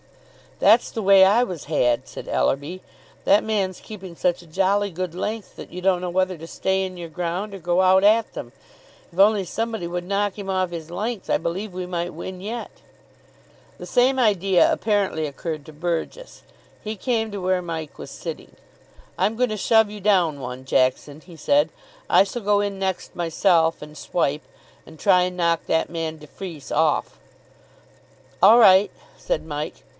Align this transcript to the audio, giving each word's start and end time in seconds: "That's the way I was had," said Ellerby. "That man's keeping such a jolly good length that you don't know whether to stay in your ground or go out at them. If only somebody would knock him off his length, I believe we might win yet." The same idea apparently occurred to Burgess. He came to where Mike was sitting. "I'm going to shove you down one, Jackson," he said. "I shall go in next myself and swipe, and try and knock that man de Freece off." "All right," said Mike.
"That's 0.57 0.91
the 0.91 1.01
way 1.01 1.23
I 1.25 1.43
was 1.43 1.65
had," 1.65 2.07
said 2.07 2.27
Ellerby. 2.27 2.81
"That 3.25 3.43
man's 3.43 3.79
keeping 3.79 4.15
such 4.15 4.41
a 4.43 4.47
jolly 4.47 4.91
good 4.91 5.15
length 5.15 5.55
that 5.55 5.71
you 5.71 5.81
don't 5.81 6.01
know 6.01 6.09
whether 6.09 6.37
to 6.37 6.45
stay 6.45 6.83
in 6.83 6.97
your 6.97 7.09
ground 7.09 7.53
or 7.53 7.59
go 7.59 7.81
out 7.81 8.03
at 8.03 8.33
them. 8.33 8.51
If 9.11 9.17
only 9.17 9.43
somebody 9.43 9.87
would 9.87 10.03
knock 10.07 10.37
him 10.37 10.51
off 10.51 10.69
his 10.69 10.91
length, 10.91 11.31
I 11.31 11.37
believe 11.37 11.73
we 11.73 11.87
might 11.87 12.13
win 12.13 12.41
yet." 12.41 12.69
The 13.79 13.87
same 13.87 14.19
idea 14.19 14.71
apparently 14.71 15.25
occurred 15.25 15.65
to 15.65 15.73
Burgess. 15.73 16.43
He 16.83 16.95
came 16.95 17.31
to 17.31 17.41
where 17.41 17.61
Mike 17.63 17.97
was 17.97 18.11
sitting. 18.11 18.55
"I'm 19.19 19.35
going 19.35 19.49
to 19.49 19.57
shove 19.57 19.89
you 19.89 19.99
down 19.99 20.39
one, 20.39 20.63
Jackson," 20.65 21.21
he 21.21 21.35
said. 21.35 21.69
"I 22.07 22.23
shall 22.23 22.43
go 22.43 22.59
in 22.59 22.77
next 22.77 23.15
myself 23.15 23.81
and 23.81 23.97
swipe, 23.97 24.43
and 24.85 24.99
try 24.99 25.23
and 25.23 25.37
knock 25.37 25.65
that 25.67 25.89
man 25.89 26.17
de 26.17 26.27
Freece 26.27 26.71
off." 26.71 27.19
"All 28.43 28.59
right," 28.59 28.91
said 29.17 29.43
Mike. 29.43 29.83